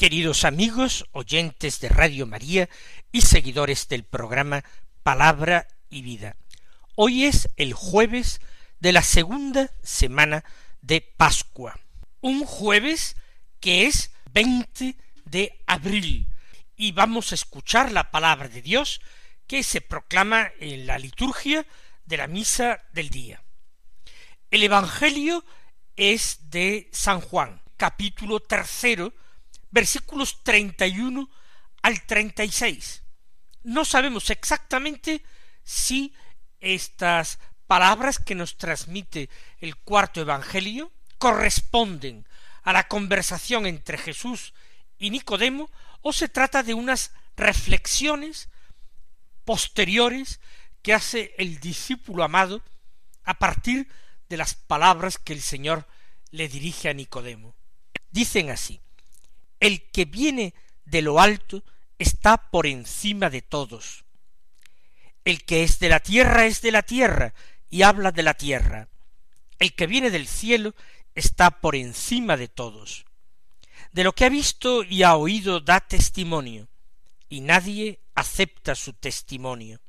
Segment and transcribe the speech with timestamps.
[0.00, 2.70] queridos amigos, oyentes de Radio María
[3.12, 4.64] y seguidores del programa
[5.02, 6.36] Palabra y Vida.
[6.94, 8.40] Hoy es el jueves
[8.78, 10.42] de la segunda semana
[10.80, 11.78] de Pascua.
[12.22, 13.14] Un jueves
[13.60, 16.28] que es 20 de abril
[16.78, 19.02] y vamos a escuchar la palabra de Dios
[19.46, 21.66] que se proclama en la liturgia
[22.06, 23.42] de la misa del día.
[24.50, 25.44] El Evangelio
[25.94, 29.12] es de San Juan, capítulo tercero,
[29.70, 31.30] versículos treinta y uno
[31.82, 33.02] al treinta y seis.
[33.62, 35.22] No sabemos exactamente
[35.62, 36.14] si
[36.60, 42.26] estas palabras que nos transmite el cuarto Evangelio corresponden
[42.62, 44.54] a la conversación entre Jesús
[44.98, 45.70] y Nicodemo
[46.02, 48.48] o se trata de unas reflexiones
[49.44, 50.40] posteriores
[50.82, 52.62] que hace el discípulo amado
[53.24, 53.88] a partir
[54.28, 55.86] de las palabras que el Señor
[56.30, 57.54] le dirige a Nicodemo.
[58.10, 58.80] Dicen así,
[59.60, 60.54] el que viene
[60.86, 61.62] de lo alto
[61.98, 64.04] está por encima de todos.
[65.24, 67.34] El que es de la tierra es de la tierra
[67.68, 68.88] y habla de la tierra.
[69.58, 70.74] El que viene del cielo
[71.14, 73.04] está por encima de todos.
[73.92, 76.68] De lo que ha visto y ha oído da testimonio,
[77.28, 79.80] y nadie acepta su testimonio.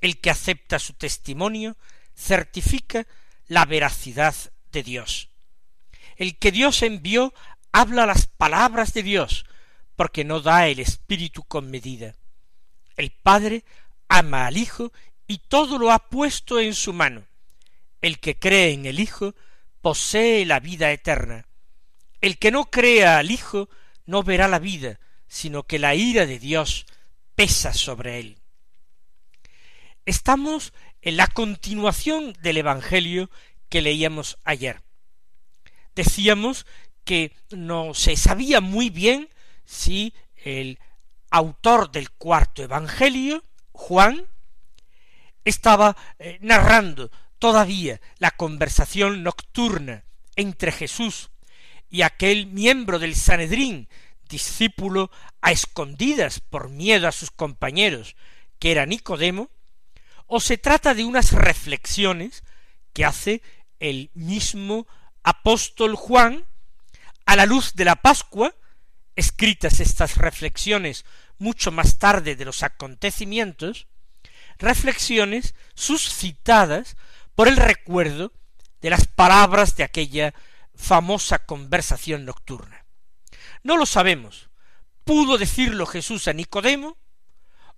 [0.00, 1.76] El que acepta su testimonio
[2.14, 3.06] certifica
[3.46, 4.34] la veracidad
[4.70, 5.28] de Dios.
[6.16, 7.32] El que Dios envió
[7.72, 9.46] habla las palabras de Dios,
[9.96, 12.14] porque no da el Espíritu con medida.
[12.96, 13.64] El Padre
[14.08, 14.92] ama al Hijo
[15.26, 17.26] y todo lo ha puesto en su mano.
[18.00, 19.34] El que cree en el Hijo
[19.80, 21.46] posee la vida eterna.
[22.20, 23.68] El que no crea al Hijo
[24.06, 26.86] no verá la vida, sino que la ira de Dios
[27.34, 28.38] pesa sobre él.
[30.04, 33.30] Estamos en la continuación del Evangelio
[33.68, 34.82] que leíamos ayer.
[35.94, 36.66] Decíamos
[37.04, 39.28] que no se sabía muy bien
[39.64, 40.78] si el
[41.30, 43.42] autor del cuarto Evangelio,
[43.72, 44.26] Juan,
[45.44, 50.04] estaba eh, narrando todavía la conversación nocturna
[50.36, 51.30] entre Jesús
[51.88, 53.88] y aquel miembro del Sanedrín,
[54.28, 55.10] discípulo
[55.40, 58.16] a escondidas por miedo a sus compañeros,
[58.58, 59.50] que era Nicodemo,
[60.26, 62.44] o se trata de unas reflexiones
[62.92, 63.42] que hace
[63.78, 64.86] el mismo
[65.22, 66.46] apóstol Juan
[67.26, 68.54] a la luz de la Pascua,
[69.16, 71.04] escritas estas reflexiones
[71.38, 73.86] mucho más tarde de los acontecimientos,
[74.58, 76.96] reflexiones suscitadas
[77.34, 78.32] por el recuerdo
[78.80, 80.34] de las palabras de aquella
[80.74, 82.84] famosa conversación nocturna.
[83.62, 84.50] No lo sabemos.
[85.04, 86.96] ¿Pudo decirlo Jesús a Nicodemo?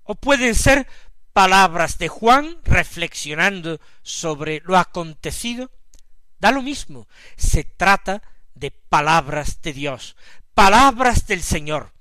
[0.03, 0.87] ¿O pueden ser
[1.33, 5.71] palabras de Juan reflexionando sobre lo acontecido?
[6.38, 7.09] Da lo mismo.
[7.37, 8.22] Se trata
[8.54, 10.16] de palabras de Dios,
[10.54, 11.92] palabras del Señor,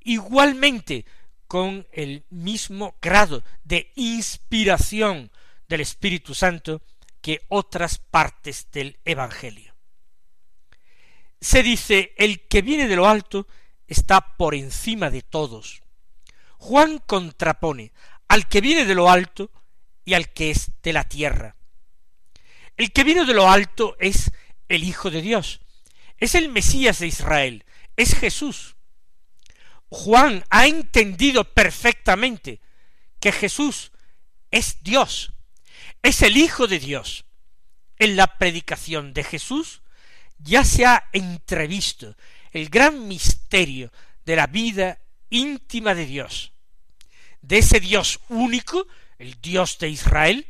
[0.00, 1.04] igualmente
[1.46, 5.30] con el mismo grado de inspiración
[5.68, 6.82] del Espíritu Santo
[7.20, 9.74] que otras partes del Evangelio.
[11.40, 13.46] Se dice, el que viene de lo alto
[13.86, 15.82] está por encima de todos.
[16.58, 17.92] Juan contrapone
[18.28, 19.50] al que viene de lo alto
[20.04, 21.56] y al que es de la tierra.
[22.76, 24.30] El que viene de lo alto es
[24.70, 25.60] el Hijo de Dios,
[26.16, 27.64] es el Mesías de Israel,
[27.96, 28.76] es Jesús.
[29.88, 32.60] Juan ha entendido perfectamente
[33.18, 33.90] que Jesús
[34.50, 35.32] es Dios,
[36.02, 37.26] es el Hijo de Dios.
[37.98, 39.82] En la predicación de Jesús
[40.38, 42.16] ya se ha entrevisto
[42.52, 43.92] el gran misterio
[44.24, 46.52] de la vida íntima de Dios,
[47.42, 48.86] de ese Dios único,
[49.18, 50.46] el Dios de Israel,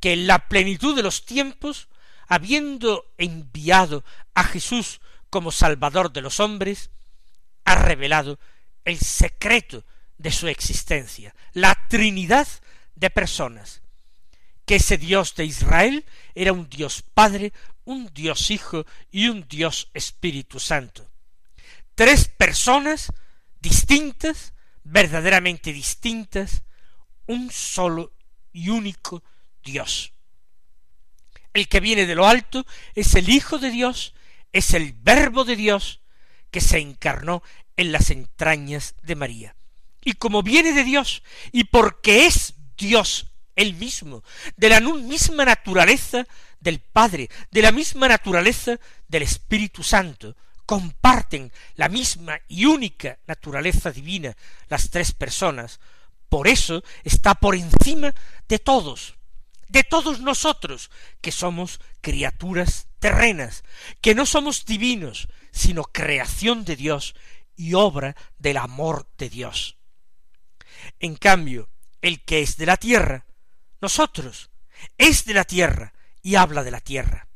[0.00, 1.88] que en la plenitud de los tiempos
[2.28, 4.04] habiendo enviado
[4.34, 6.90] a Jesús como Salvador de los hombres,
[7.64, 8.38] ha revelado
[8.84, 9.84] el secreto
[10.16, 12.46] de su existencia, la Trinidad
[12.94, 13.82] de personas,
[14.64, 16.04] que ese Dios de Israel
[16.34, 17.52] era un Dios Padre,
[17.84, 21.08] un Dios Hijo y un Dios Espíritu Santo.
[21.94, 23.12] Tres personas
[23.60, 24.52] distintas,
[24.84, 26.62] verdaderamente distintas,
[27.26, 28.12] un solo
[28.52, 29.22] y único
[29.62, 30.12] Dios.
[31.58, 32.64] El que viene de lo alto
[32.94, 34.14] es el Hijo de Dios,
[34.52, 35.98] es el Verbo de Dios,
[36.52, 37.42] que se encarnó
[37.76, 39.56] en las entrañas de María.
[40.04, 43.26] Y como viene de Dios, y porque es Dios
[43.56, 44.22] él mismo,
[44.56, 46.28] de la misma naturaleza
[46.60, 48.78] del Padre, de la misma naturaleza
[49.08, 54.36] del Espíritu Santo, comparten la misma y única naturaleza divina
[54.68, 55.80] las tres personas,
[56.28, 58.14] por eso está por encima
[58.48, 59.17] de todos,
[59.68, 63.64] de todos nosotros, que somos criaturas terrenas,
[64.00, 67.14] que no somos divinos, sino creación de Dios
[67.56, 69.76] y obra del amor de Dios.
[71.00, 71.68] En cambio,
[72.02, 73.26] el que es de la tierra,
[73.80, 74.50] nosotros,
[74.96, 75.92] es de la tierra
[76.22, 77.27] y habla de la tierra.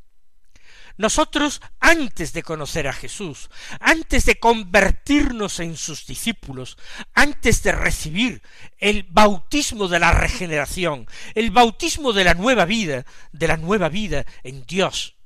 [0.97, 3.51] Nosotros, antes de conocer a Jesús,
[3.81, 6.77] antes de convertirnos en sus discípulos,
[7.15, 8.43] antes de recibir
[8.79, 14.27] el bautismo de la regeneración, el bautismo de la nueva vida, de la nueva vida
[14.43, 15.17] en Dios,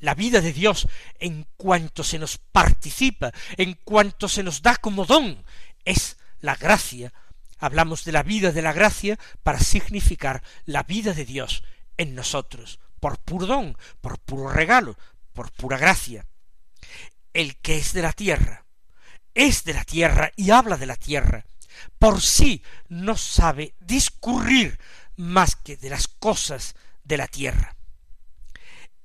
[0.00, 0.88] la vida de Dios
[1.18, 5.44] en cuanto se nos participa, en cuanto se nos da como don,
[5.84, 7.12] es la gracia.
[7.58, 11.62] Hablamos de la vida de la gracia para significar la vida de Dios
[11.96, 14.98] en nosotros, por puro don, por puro regalo,
[15.32, 16.26] por pura gracia.
[17.32, 18.66] El que es de la tierra,
[19.32, 21.46] es de la tierra y habla de la tierra,
[22.00, 24.80] por sí no sabe discurrir
[25.14, 26.74] más que de las cosas
[27.04, 27.76] de la tierra.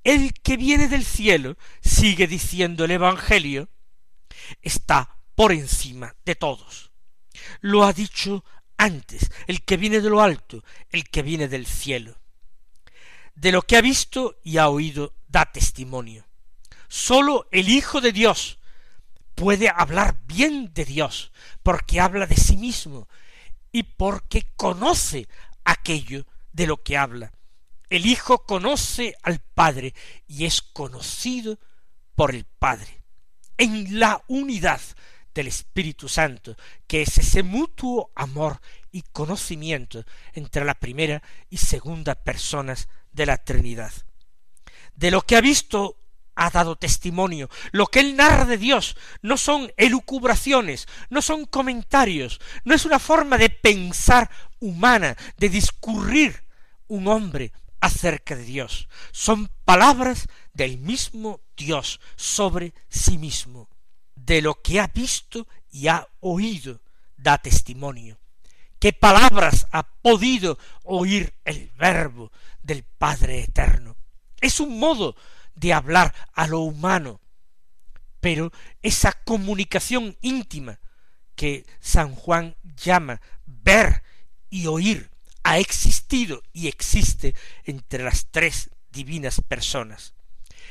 [0.03, 3.69] El que viene del cielo, sigue diciendo el Evangelio,
[4.63, 6.89] está por encima de todos.
[7.59, 8.43] Lo ha dicho
[8.77, 12.20] antes, el que viene de lo alto, el que viene del cielo
[13.41, 16.27] de lo que ha visto y ha oído da testimonio.
[16.87, 18.59] Sólo el Hijo de Dios
[19.33, 21.31] puede hablar bien de Dios,
[21.63, 23.07] porque habla de sí mismo
[23.71, 25.27] y porque conoce
[25.65, 27.33] aquello de lo que habla.
[27.89, 29.95] El Hijo conoce al Padre
[30.27, 31.57] y es conocido
[32.13, 33.01] por el Padre.
[33.57, 34.81] En la unidad
[35.33, 36.55] del Espíritu Santo,
[36.85, 38.61] que es ese mutuo amor
[38.91, 43.91] y conocimiento entre la primera y segunda personas de la Trinidad.
[44.95, 45.97] De lo que ha visto
[46.35, 47.49] ha dado testimonio.
[47.71, 52.99] Lo que él narra de Dios no son elucubraciones, no son comentarios, no es una
[52.99, 54.29] forma de pensar
[54.59, 56.43] humana, de discurrir
[56.87, 58.87] un hombre acerca de Dios.
[59.11, 63.69] Son palabras del mismo Dios sobre sí mismo.
[64.15, 66.81] De lo que ha visto y ha oído
[67.17, 68.20] da testimonio.
[68.81, 72.31] ¿Qué palabras ha podido oír el Verbo
[72.63, 73.95] del Padre Eterno?
[74.39, 75.15] Es un modo
[75.53, 77.21] de hablar a lo humano,
[78.19, 78.51] pero
[78.81, 80.79] esa comunicación íntima
[81.35, 84.01] que San Juan llama ver
[84.49, 85.11] y oír
[85.43, 87.35] ha existido y existe
[87.65, 90.15] entre las tres divinas personas.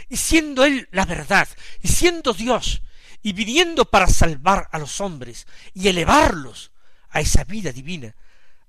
[0.08, 1.48] Y siendo Él la verdad,
[1.80, 2.82] y siendo Dios,
[3.22, 6.72] y viniendo para salvar a los hombres y elevarlos
[7.10, 8.14] a esa vida divina,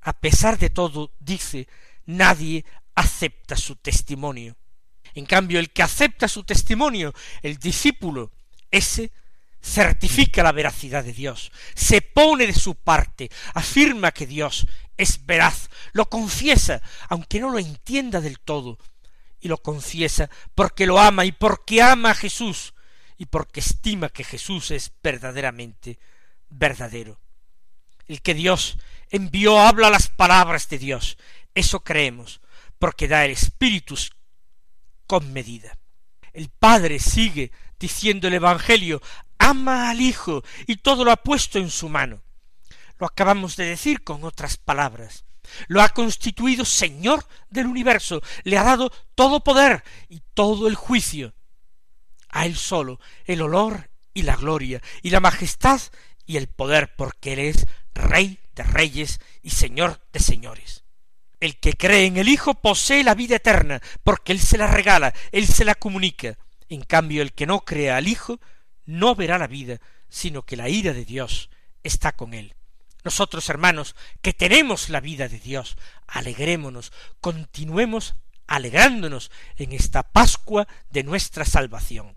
[0.01, 1.67] a pesar de todo, dice,
[2.05, 2.65] nadie
[2.95, 4.57] acepta su testimonio.
[5.13, 8.31] En cambio, el que acepta su testimonio, el discípulo,
[8.69, 9.11] ese
[9.63, 14.65] certifica la veracidad de Dios, se pone de su parte, afirma que Dios
[14.97, 18.79] es veraz, lo confiesa, aunque no lo entienda del todo,
[19.39, 22.73] y lo confiesa porque lo ama y porque ama a Jesús,
[23.17, 25.99] y porque estima que Jesús es verdaderamente
[26.49, 27.19] verdadero
[28.11, 28.77] el que Dios
[29.09, 31.17] envió habla las palabras de Dios.
[31.55, 32.41] Eso creemos,
[32.79, 33.95] porque da el Espíritu
[35.07, 35.77] con medida.
[36.33, 39.01] El Padre sigue diciendo el Evangelio,
[39.37, 42.21] ama al Hijo y todo lo ha puesto en su mano.
[42.99, 45.25] Lo acabamos de decir con otras palabras.
[45.67, 51.33] Lo ha constituido Señor del universo, le ha dado todo poder y todo el juicio.
[52.29, 55.81] A él solo el olor y la gloria y la majestad
[56.25, 57.65] y el poder, porque él es
[58.01, 60.83] Rey de reyes y Señor de señores.
[61.39, 65.13] El que cree en el Hijo posee la vida eterna, porque Él se la regala,
[65.31, 66.37] Él se la comunica.
[66.69, 68.39] En cambio, el que no crea al Hijo
[68.85, 69.79] no verá la vida,
[70.09, 71.49] sino que la ira de Dios
[71.83, 72.55] está con él.
[73.03, 75.75] Nosotros, hermanos, que tenemos la vida de Dios,
[76.07, 78.15] alegrémonos, continuemos
[78.45, 82.13] alegrándonos en esta Pascua de nuestra salvación.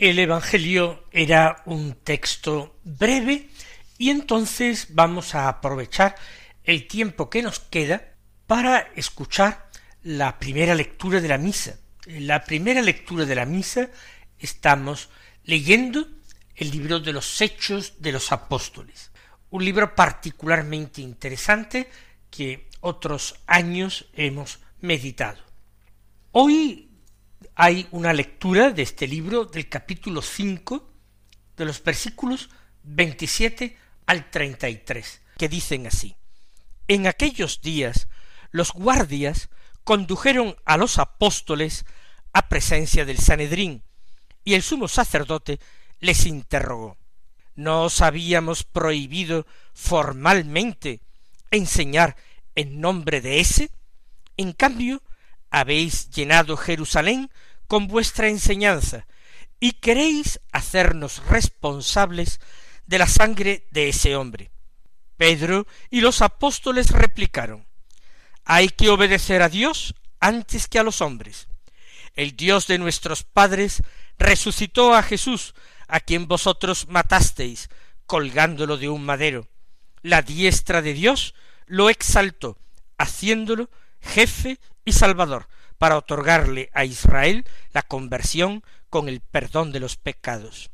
[0.00, 3.50] El Evangelio era un texto breve
[3.98, 6.14] y entonces vamos a aprovechar
[6.64, 8.14] el tiempo que nos queda
[8.46, 9.68] para escuchar
[10.02, 11.78] la primera lectura de la misa.
[12.06, 13.90] En la primera lectura de la misa
[14.38, 15.10] estamos
[15.44, 16.08] leyendo
[16.54, 19.10] el libro de los Hechos de los Apóstoles,
[19.50, 21.90] un libro particularmente interesante
[22.30, 25.44] que otros años hemos meditado.
[26.32, 26.89] Hoy
[27.54, 30.90] hay una lectura de este libro del capítulo 5
[31.56, 32.50] de los versículos
[32.82, 36.16] 27 al 33, que dicen así.
[36.88, 38.08] En aquellos días
[38.50, 39.48] los guardias
[39.84, 41.84] condujeron a los apóstoles
[42.32, 43.82] a presencia del Sanedrín,
[44.44, 45.60] y el sumo sacerdote
[46.00, 46.96] les interrogó.
[47.54, 51.00] ¿No os habíamos prohibido formalmente
[51.50, 52.16] enseñar
[52.54, 53.70] en nombre de ese?
[54.36, 55.02] En cambio,
[55.50, 57.30] habéis llenado Jerusalén
[57.66, 59.06] con vuestra enseñanza,
[59.60, 62.40] y queréis hacernos responsables
[62.86, 64.50] de la sangre de ese hombre.
[65.16, 67.66] Pedro y los apóstoles replicaron
[68.44, 71.46] Hay que obedecer a Dios antes que a los hombres.
[72.14, 73.82] El Dios de nuestros padres
[74.18, 75.54] resucitó a Jesús,
[75.88, 77.68] a quien vosotros matasteis,
[78.06, 79.46] colgándolo de un madero.
[80.02, 81.34] La diestra de Dios
[81.66, 82.58] lo exaltó,
[82.96, 84.58] haciéndolo jefe
[84.90, 90.70] y salvador, para otorgarle a Israel la conversión con el perdón de los pecados.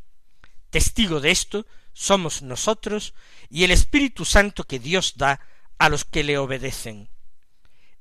[0.71, 3.15] Testigo de esto somos nosotros
[3.49, 5.41] y el Espíritu Santo que Dios da
[5.79, 7.09] a los que le obedecen.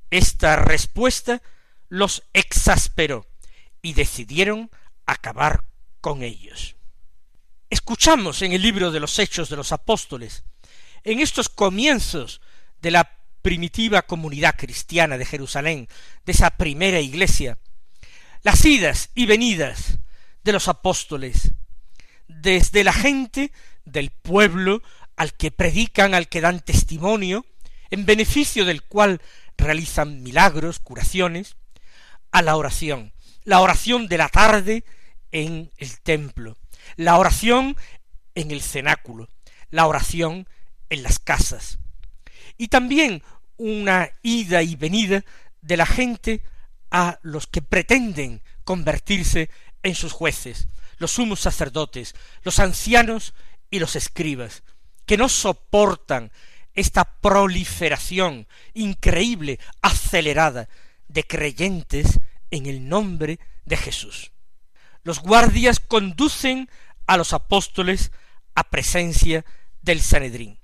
[0.09, 1.41] Esta respuesta
[1.89, 3.27] los exasperó
[3.81, 4.71] y decidieron
[5.05, 5.63] acabar
[6.01, 6.75] con ellos.
[7.69, 10.43] Escuchamos en el libro de los Hechos de los Apóstoles,
[11.03, 12.41] en estos comienzos
[12.81, 13.15] de la
[13.45, 15.87] primitiva comunidad cristiana de Jerusalén,
[16.25, 17.59] de esa primera iglesia,
[18.41, 19.99] las idas y venidas
[20.43, 21.51] de los apóstoles,
[22.27, 23.51] desde la gente
[23.83, 24.81] del pueblo
[25.15, 27.45] al que predican, al que dan testimonio,
[27.91, 29.21] en beneficio del cual
[29.59, 31.55] realizan milagros, curaciones,
[32.31, 34.85] a la oración, la oración de la tarde
[35.31, 36.57] en el templo,
[36.95, 37.77] la oración
[38.33, 39.29] en el cenáculo,
[39.69, 40.49] la oración
[40.89, 41.77] en las casas,
[42.57, 43.21] y también
[43.57, 45.23] una ida y venida
[45.61, 46.41] de la gente
[46.91, 49.49] a los que pretenden convertirse
[49.83, 53.33] en sus jueces, los sumos sacerdotes, los ancianos
[53.69, 54.63] y los escribas,
[55.05, 56.31] que no soportan
[56.73, 60.67] esta proliferación increíble, acelerada,
[61.07, 62.19] de creyentes
[62.51, 64.31] en el nombre de Jesús.
[65.03, 66.69] Los guardias conducen
[67.07, 68.11] a los apóstoles
[68.55, 69.45] a presencia
[69.81, 70.59] del Sanedrín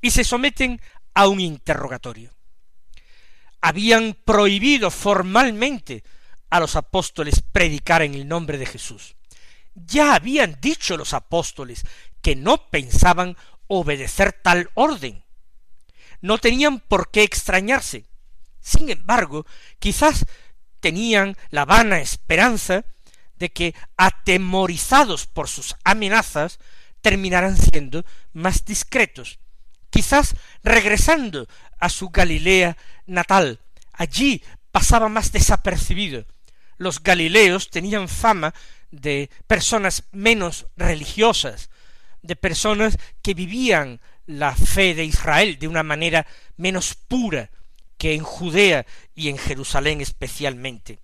[0.00, 0.80] y se someten
[1.14, 2.30] a un interrogatorio.
[3.60, 6.02] Habían prohibido formalmente
[6.50, 9.16] a los apóstoles predicar en el nombre de Jesús.
[9.74, 11.84] Ya habían dicho los apóstoles
[12.20, 13.36] que no pensaban
[13.68, 15.24] obedecer tal orden.
[16.20, 18.04] No tenían por qué extrañarse.
[18.60, 19.46] Sin embargo,
[19.78, 20.26] quizás
[20.80, 22.84] tenían la vana esperanza
[23.36, 26.58] de que, atemorizados por sus amenazas,
[27.00, 29.40] terminaran siendo más discretos
[29.92, 30.34] quizás
[30.64, 31.46] regresando
[31.78, 33.60] a su Galilea natal.
[33.92, 36.24] Allí pasaba más desapercibido.
[36.78, 38.54] Los galileos tenían fama
[38.90, 41.70] de personas menos religiosas,
[42.22, 47.50] de personas que vivían la fe de Israel de una manera menos pura
[47.98, 51.00] que en Judea y en Jerusalén especialmente.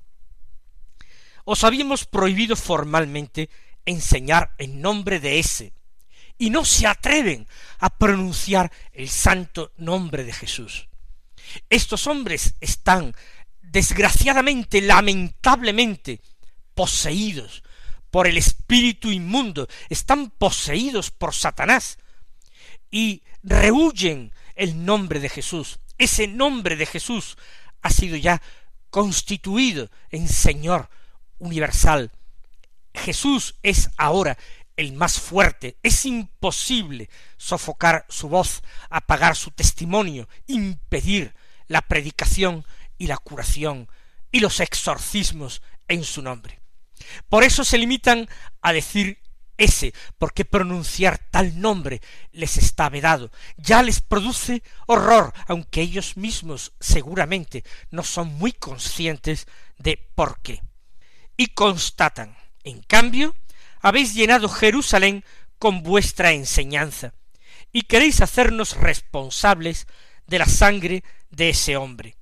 [1.44, 3.50] Os habíamos prohibido formalmente
[3.84, 5.72] enseñar en nombre de ese,
[6.38, 7.46] y no se atreven
[7.78, 10.88] a pronunciar el santo nombre de Jesús.
[11.68, 13.14] Estos hombres están
[13.60, 16.20] desgraciadamente, lamentablemente,
[16.74, 17.62] poseídos
[18.10, 21.98] por el espíritu inmundo, están poseídos por Satanás
[22.90, 25.80] y rehuyen el nombre de Jesús.
[25.98, 27.36] Ese nombre de Jesús
[27.82, 28.40] ha sido ya
[28.90, 30.88] constituido en Señor
[31.38, 32.10] universal.
[32.94, 34.38] Jesús es ahora
[34.78, 35.76] el más fuerte.
[35.82, 41.34] Es imposible sofocar su voz, apagar su testimonio, impedir
[41.66, 42.64] la predicación
[42.96, 43.88] y la curación
[44.30, 46.60] y los exorcismos en su nombre.
[47.28, 48.28] Por eso se limitan
[48.62, 49.18] a decir
[49.56, 56.72] ese, porque pronunciar tal nombre les está vedado, ya les produce horror, aunque ellos mismos
[56.78, 60.62] seguramente no son muy conscientes de por qué.
[61.36, 63.34] Y constatan, en cambio,
[63.80, 65.24] habéis llenado Jerusalén
[65.58, 67.12] con vuestra enseñanza,
[67.72, 69.86] y queréis hacernos responsables
[70.26, 72.16] de la sangre de ese hombre.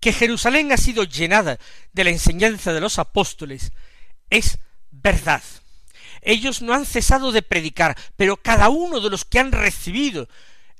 [0.00, 1.58] Que Jerusalén ha sido llenada
[1.92, 3.72] de la enseñanza de los apóstoles
[4.32, 4.58] es
[4.90, 5.42] verdad.
[6.22, 10.28] ellos no han cesado de predicar, pero cada uno de los que han recibido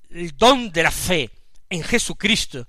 [0.08, 1.30] el don de la fe
[1.68, 2.66] en Jesucristo,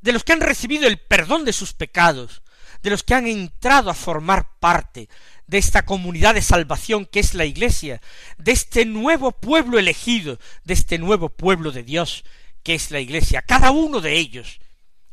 [0.00, 2.42] de los que han recibido el perdón de sus pecados,
[2.82, 5.08] de los que han entrado a formar parte
[5.46, 8.00] de esta comunidad de salvación que es la Iglesia,
[8.38, 12.24] de este nuevo pueblo elegido, de este nuevo pueblo de Dios
[12.62, 13.42] que es la Iglesia.
[13.42, 14.60] Cada uno de ellos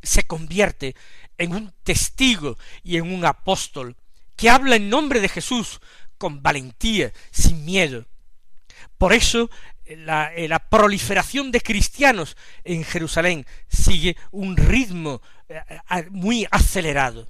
[0.03, 0.95] se convierte
[1.37, 3.95] en un testigo y en un apóstol
[4.35, 5.79] que habla en nombre de Jesús
[6.17, 8.05] con valentía, sin miedo.
[8.97, 9.49] Por eso
[9.85, 15.61] la, la, proliferación de cristianos en Jerusalén sigue un ritmo eh,
[16.09, 17.27] muy acelerado.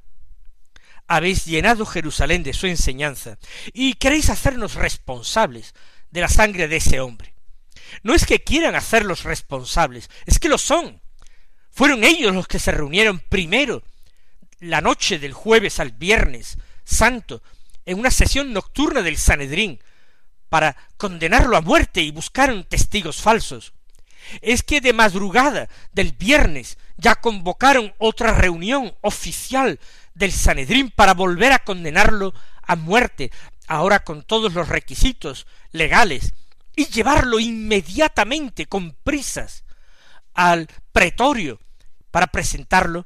[1.08, 3.38] Habéis llenado Jerusalén de su enseñanza
[3.74, 5.74] y queréis hacernos responsables
[6.12, 7.34] de la sangre de ese hombre.
[8.04, 11.02] No es que quieran hacerlos responsables, es que lo son.
[11.72, 13.84] Fueron ellos los que se reunieron primero
[14.60, 17.44] la noche del jueves al viernes santo
[17.86, 19.80] en una sesión nocturna del Sanedrín
[20.50, 23.74] para condenarlo a muerte y buscaron testigos falsos.
[24.42, 29.80] Es que de madrugada del viernes ya convocaron otra reunión oficial
[30.14, 33.32] del Sanedrín para volver a condenarlo a muerte,
[33.68, 36.34] ahora con todos los requisitos legales,
[36.76, 39.64] y llevarlo inmediatamente con prisas
[40.34, 41.60] al pretorio
[42.12, 43.06] para presentarlo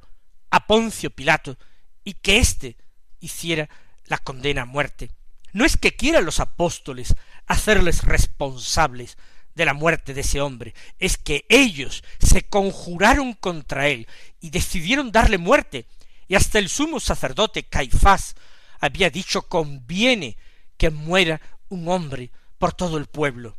[0.50, 1.58] a Poncio Pilato
[2.04, 2.78] y que éste
[3.20, 3.70] hiciera
[4.06, 5.12] la condena a muerte.
[5.54, 7.16] No es que quieran los apóstoles
[7.48, 9.18] hacerles responsables
[9.56, 14.08] de la muerte de ese hombre, es que ellos se conjuraron contra él
[14.40, 15.86] y decidieron darle muerte,
[16.28, 18.36] y hasta el sumo sacerdote Caifás
[18.80, 20.38] había dicho conviene
[20.78, 23.58] que muera un hombre por todo el pueblo,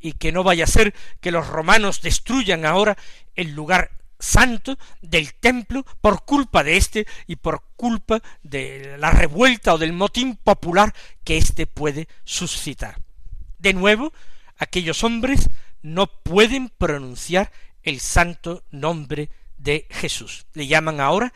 [0.00, 2.96] y que no vaya a ser que los romanos destruyan ahora
[3.34, 9.74] el lugar santo del templo por culpa de éste y por culpa de la revuelta
[9.74, 13.00] o del motín popular que éste puede suscitar.
[13.58, 14.12] De nuevo,
[14.58, 15.48] aquellos hombres
[15.82, 17.50] no pueden pronunciar
[17.82, 20.46] el santo nombre de Jesús.
[20.52, 21.32] Le llaman ahora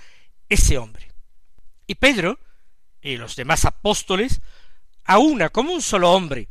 [0.48, 1.08] ese hombre.
[1.86, 2.38] Y Pedro
[3.00, 4.40] y los demás apóstoles,
[5.04, 6.48] a una como un solo hombre.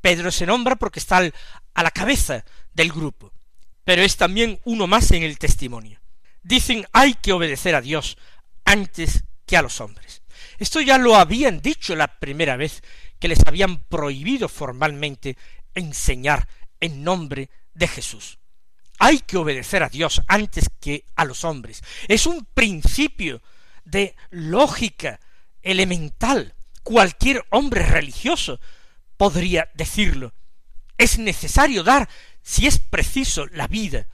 [0.00, 1.20] Pedro se nombra porque está
[1.74, 3.32] a la cabeza del grupo
[3.88, 5.98] pero es también uno más en el testimonio.
[6.42, 8.18] Dicen hay que obedecer a Dios
[8.66, 10.20] antes que a los hombres.
[10.58, 12.82] Esto ya lo habían dicho la primera vez
[13.18, 15.38] que les habían prohibido formalmente
[15.78, 16.48] enseñar
[16.80, 18.38] en nombre de Jesús.
[18.98, 21.82] Hay que obedecer a Dios antes que a los hombres.
[22.08, 23.40] Es un principio
[23.84, 25.20] de lógica
[25.62, 26.54] elemental.
[26.82, 28.60] Cualquier hombre religioso
[29.16, 30.34] podría decirlo.
[30.96, 32.08] Es necesario dar
[32.42, 34.06] si es preciso, la vida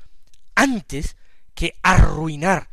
[0.55, 1.17] antes
[1.55, 2.69] que arruinar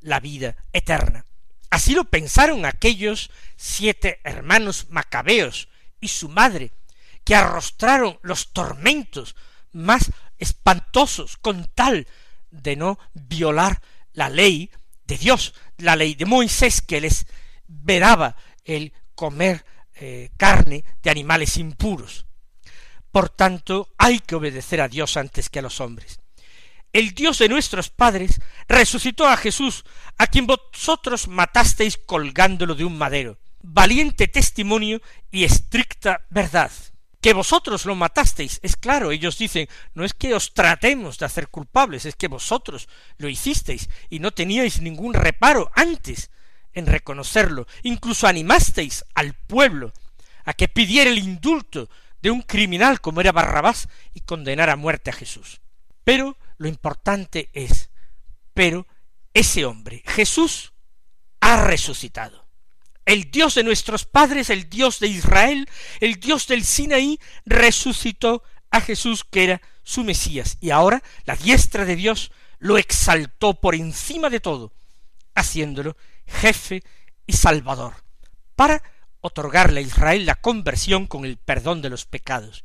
[0.00, 1.26] la vida eterna.
[1.68, 5.68] Así lo pensaron aquellos siete hermanos macabeos
[6.00, 6.72] y su madre,
[7.30, 9.36] que arrostraron los tormentos
[9.70, 12.08] más espantosos con tal
[12.50, 13.80] de no violar
[14.12, 14.68] la ley
[15.04, 17.26] de Dios, la ley de Moisés que les
[17.68, 19.64] vedaba el comer
[19.94, 22.26] eh, carne de animales impuros.
[23.12, 26.18] Por tanto, hay que obedecer a Dios antes que a los hombres.
[26.92, 29.84] El Dios de nuestros padres resucitó a Jesús,
[30.18, 33.38] a quien vosotros matasteis colgándolo de un madero.
[33.62, 36.72] Valiente testimonio y estricta verdad.
[37.20, 41.48] Que vosotros lo matasteis, es claro, ellos dicen, no es que os tratemos de hacer
[41.48, 46.30] culpables, es que vosotros lo hicisteis y no teníais ningún reparo antes
[46.72, 49.92] en reconocerlo, incluso animasteis al pueblo
[50.44, 51.90] a que pidiera el indulto
[52.22, 55.60] de un criminal como era Barrabás y condenar a muerte a Jesús.
[56.04, 57.90] Pero lo importante es,
[58.54, 58.86] pero
[59.34, 60.72] ese hombre, Jesús,
[61.40, 62.49] ha resucitado.
[63.10, 65.68] El Dios de nuestros padres, el Dios de Israel,
[65.98, 70.58] el Dios del Sinaí, resucitó a Jesús que era su Mesías.
[70.60, 74.72] Y ahora la diestra de Dios lo exaltó por encima de todo,
[75.34, 76.84] haciéndolo jefe
[77.26, 77.94] y salvador,
[78.54, 78.80] para
[79.22, 82.64] otorgarle a Israel la conversión con el perdón de los pecados.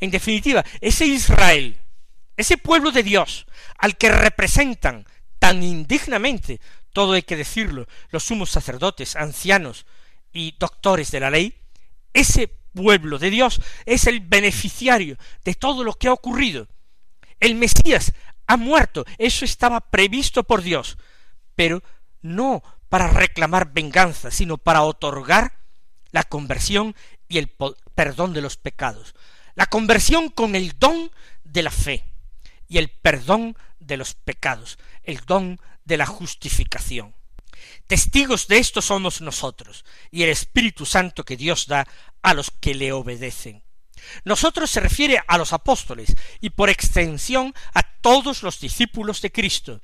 [0.00, 1.78] En definitiva, ese Israel,
[2.38, 5.04] ese pueblo de Dios, al que representan
[5.38, 6.58] tan indignamente,
[6.94, 9.84] todo hay que decirlo, los sumos sacerdotes, ancianos
[10.32, 11.54] y doctores de la ley,
[12.14, 16.68] ese pueblo de Dios es el beneficiario de todo lo que ha ocurrido.
[17.40, 18.12] El Mesías
[18.46, 20.96] ha muerto, eso estaba previsto por Dios,
[21.54, 21.82] pero
[22.22, 25.58] no para reclamar venganza, sino para otorgar
[26.12, 26.94] la conversión
[27.28, 27.50] y el
[27.94, 29.16] perdón de los pecados.
[29.56, 31.10] La conversión con el don
[31.42, 32.04] de la fe
[32.68, 37.14] y el perdón de los pecados, el don de la justificación.
[37.86, 41.86] Testigos de esto somos nosotros y el Espíritu Santo que Dios da
[42.22, 43.62] a los que le obedecen.
[44.24, 49.80] Nosotros se refiere a los apóstoles y por extensión a todos los discípulos de Cristo.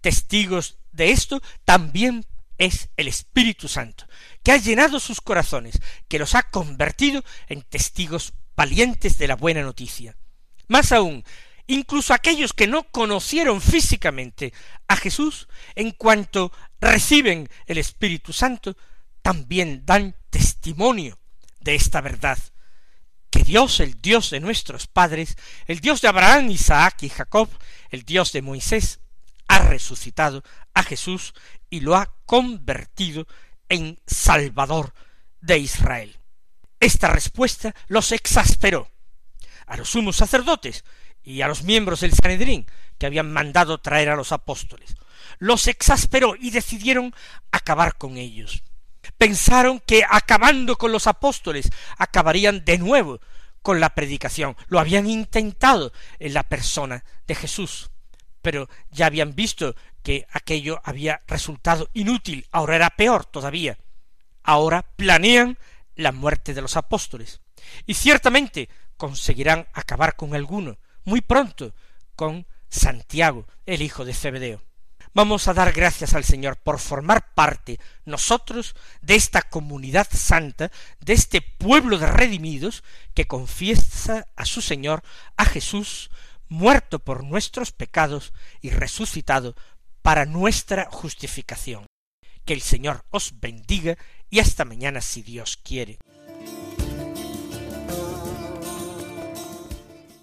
[0.00, 2.26] Testigos de esto también
[2.58, 4.06] es el Espíritu Santo,
[4.42, 9.62] que ha llenado sus corazones, que los ha convertido en testigos valientes de la buena
[9.62, 10.16] noticia.
[10.68, 11.24] Más aún,
[11.74, 14.52] incluso aquellos que no conocieron físicamente
[14.88, 18.76] a Jesús, en cuanto reciben el Espíritu Santo,
[19.22, 21.18] también dan testimonio
[21.60, 22.38] de esta verdad,
[23.30, 27.48] que Dios, el Dios de nuestros padres, el Dios de Abraham, Isaac y Jacob,
[27.90, 29.00] el Dios de Moisés,
[29.48, 30.42] ha resucitado
[30.74, 31.32] a Jesús
[31.70, 33.26] y lo ha convertido
[33.68, 34.92] en Salvador
[35.40, 36.18] de Israel.
[36.80, 38.90] Esta respuesta los exasperó
[39.66, 40.84] a los sumos sacerdotes
[41.24, 42.66] y a los miembros del Sanedrín
[42.98, 44.96] que habían mandado traer a los apóstoles.
[45.38, 47.14] Los exasperó y decidieron
[47.50, 48.62] acabar con ellos.
[49.18, 53.20] Pensaron que acabando con los apóstoles acabarían de nuevo
[53.62, 54.56] con la predicación.
[54.68, 57.90] Lo habían intentado en la persona de Jesús,
[58.40, 63.78] pero ya habían visto que aquello había resultado inútil, ahora era peor todavía.
[64.42, 65.58] Ahora planean
[65.94, 67.40] la muerte de los apóstoles.
[67.86, 71.74] Y ciertamente conseguirán acabar con alguno, muy pronto,
[72.16, 74.62] con Santiago, el hijo de Zebedeo.
[75.14, 81.12] Vamos a dar gracias al Señor por formar parte nosotros de esta comunidad santa, de
[81.12, 85.02] este pueblo de redimidos que confiesa a su Señor,
[85.36, 86.10] a Jesús,
[86.48, 89.54] muerto por nuestros pecados y resucitado
[90.00, 91.86] para nuestra justificación.
[92.46, 93.98] Que el Señor os bendiga
[94.30, 95.98] y hasta mañana si Dios quiere.